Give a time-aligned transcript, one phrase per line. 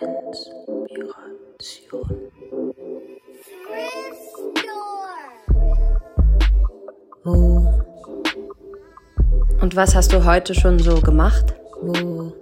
[0.00, 0.62] Inspiration.
[7.24, 7.82] Wo?
[9.60, 11.54] Und was hast du heute schon so gemacht?
[11.80, 12.32] Wo?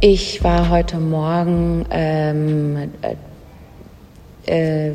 [0.00, 2.92] Ich war heute Morgen ähm,
[4.46, 4.92] äh, äh,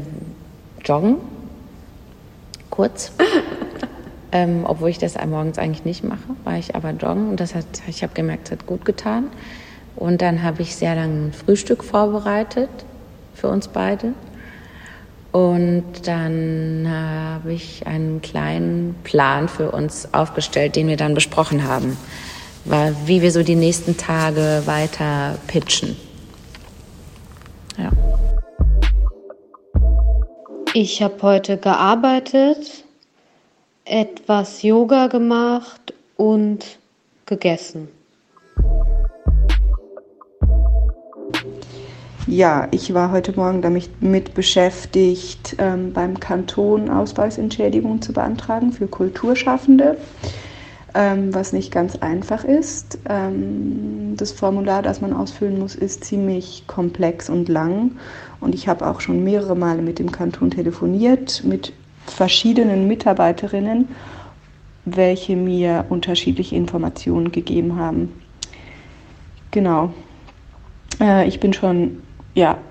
[0.85, 1.17] joggen,
[2.69, 3.11] kurz.
[4.31, 7.65] ähm, obwohl ich das morgens eigentlich nicht mache, war ich aber joggen und das hat,
[7.87, 9.31] ich habe gemerkt, es hat gut getan.
[9.95, 12.69] Und dann habe ich sehr lange ein Frühstück vorbereitet
[13.33, 14.13] für uns beide.
[15.31, 21.97] Und dann habe ich einen kleinen Plan für uns aufgestellt, den wir dann besprochen haben,
[23.05, 25.95] wie wir so die nächsten Tage weiter pitchen.
[27.77, 27.91] Ja.
[30.73, 32.85] Ich habe heute gearbeitet,
[33.85, 36.77] etwas Yoga gemacht und
[37.25, 37.89] gegessen.
[42.31, 49.97] Ja, ich war heute Morgen damit beschäftigt, ähm, beim Kanton Ausweisentschädigung zu beantragen für Kulturschaffende,
[50.95, 52.99] ähm, was nicht ganz einfach ist.
[53.09, 57.97] Ähm, das Formular, das man ausfüllen muss, ist ziemlich komplex und lang.
[58.39, 61.73] Und ich habe auch schon mehrere Male mit dem Kanton telefoniert, mit
[62.05, 63.89] verschiedenen Mitarbeiterinnen,
[64.85, 68.13] welche mir unterschiedliche Informationen gegeben haben.
[69.51, 69.91] Genau.
[71.01, 71.97] Äh, ich bin schon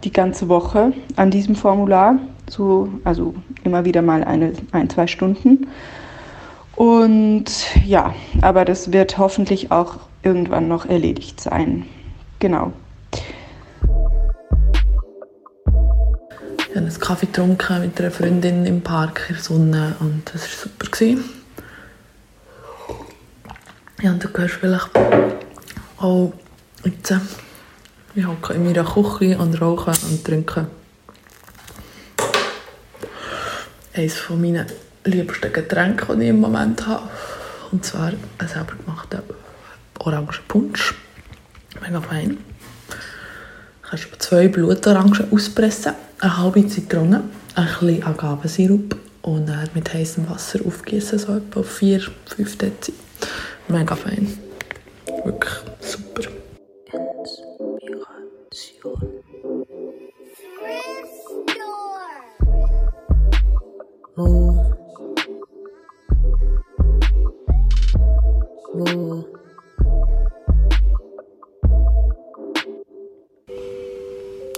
[0.05, 3.34] die ganze Woche an diesem Formular, so, also
[3.65, 5.69] immer wieder mal eine, ein, zwei Stunden.
[6.77, 7.51] Und
[7.84, 11.87] ja, aber das wird hoffentlich auch irgendwann noch erledigt sein.
[12.39, 12.73] Genau.
[16.59, 20.43] Ich habe einen Kaffee getrunken mit einer Freundin im Park in der Sonne und das
[20.43, 21.21] war super.
[24.03, 24.91] Ja, und du hörst vielleicht
[25.98, 26.33] auch
[26.84, 27.12] jetzt
[28.14, 30.66] ich hocke in meiner Küche und rauche und trinke
[33.93, 34.66] eines von meinen
[35.04, 37.09] liebsten Getränke, die ich im Moment habe.
[37.72, 39.22] Und zwar einen selber gemachten
[39.98, 40.94] Orangenpunsch.
[41.81, 42.38] Mega fein.
[43.82, 47.22] Du kannst zwei Blutorangen auspressen, eine halbe Zitrone,
[47.54, 52.10] ein bisschen Agavesirup und dann mit heißem Wasser aufgießen, so etwa 4-5
[52.59, 52.94] Dezi.
[53.69, 54.38] Mega fein.
[55.25, 56.40] Wirklich super.
[58.82, 59.20] Inspiration.
[64.16, 64.72] Wo?
[68.72, 69.24] Wo?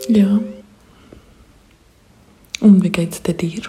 [0.09, 0.41] Ja.
[2.61, 3.63] Und wie geht's dir?